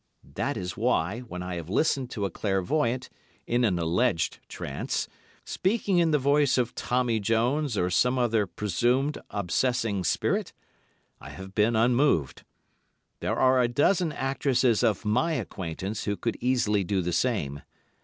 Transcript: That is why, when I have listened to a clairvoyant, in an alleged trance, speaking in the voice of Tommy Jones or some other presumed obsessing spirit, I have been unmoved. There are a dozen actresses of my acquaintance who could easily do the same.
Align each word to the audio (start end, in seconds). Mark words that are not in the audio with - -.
That 0.33 0.57
is 0.57 0.75
why, 0.75 1.19
when 1.19 1.43
I 1.43 1.57
have 1.57 1.69
listened 1.69 2.09
to 2.09 2.25
a 2.25 2.31
clairvoyant, 2.31 3.07
in 3.45 3.63
an 3.63 3.77
alleged 3.77 4.39
trance, 4.49 5.07
speaking 5.45 5.99
in 5.99 6.09
the 6.09 6.17
voice 6.17 6.57
of 6.57 6.73
Tommy 6.73 7.19
Jones 7.19 7.77
or 7.77 7.91
some 7.91 8.17
other 8.17 8.47
presumed 8.47 9.19
obsessing 9.29 10.03
spirit, 10.03 10.53
I 11.19 11.29
have 11.29 11.53
been 11.53 11.75
unmoved. 11.75 12.43
There 13.19 13.35
are 13.37 13.61
a 13.61 13.67
dozen 13.67 14.11
actresses 14.11 14.81
of 14.81 15.05
my 15.05 15.33
acquaintance 15.33 16.05
who 16.05 16.17
could 16.17 16.35
easily 16.41 16.83
do 16.83 17.03
the 17.03 17.13
same. 17.13 17.61